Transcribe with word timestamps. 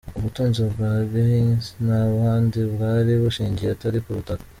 Ubutunzi 0.17 0.61
bwa 0.71 0.91
Genghis 1.11 1.65
nta 1.85 1.99
handi 2.23 2.59
bwari 2.73 3.11
bushingiye 3.21 3.69
atari 3.75 3.99
ku 4.03 4.09
butaka. 4.17 4.45